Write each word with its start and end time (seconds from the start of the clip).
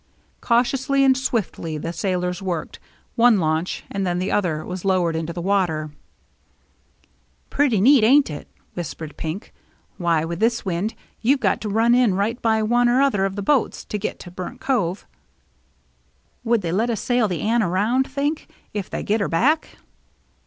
Cautiously 0.41 1.03
and 1.03 1.15
swiftly 1.15 1.77
the 1.77 1.93
sailors 1.93 2.41
worked. 2.41 2.79
One 3.15 3.37
launch, 3.39 3.83
and 3.91 4.03
then 4.03 4.17
the 4.17 4.31
other, 4.31 4.65
was 4.65 4.83
lowered 4.83 5.15
into 5.15 5.31
the 5.31 5.43
water. 5.43 5.91
238 7.51 7.51
THE 7.51 7.51
MERRT 7.51 7.51
JNNE" 7.51 7.51
Pretty 7.69 7.81
neat, 7.81 8.03
ain't 8.03 8.29
it?" 8.31 8.47
whispered 8.73 9.15
Pink." 9.15 9.53
Why, 9.99 10.25
with 10.25 10.39
this 10.39 10.65
wind 10.65 10.95
they've 11.23 11.39
got 11.39 11.61
to 11.61 11.69
run 11.69 11.93
in 11.93 12.15
right 12.15 12.41
by 12.41 12.63
one 12.63 12.89
or 12.89 12.99
other 12.99 13.25
of 13.25 13.35
the 13.35 13.43
boats 13.43 13.85
to 13.85 13.99
get 13.99 14.17
to 14.21 14.31
Burnt 14.31 14.59
Cove. 14.59 15.05
Would 16.43 16.63
they 16.63 16.71
let 16.71 16.89
us 16.89 16.99
sail 16.99 17.27
the 17.27 17.41
Anne 17.41 17.61
around, 17.61 18.09
think, 18.09 18.49
if 18.73 18.89
they 18.89 19.03
get 19.03 19.21
her 19.21 19.29
back?" 19.29 19.77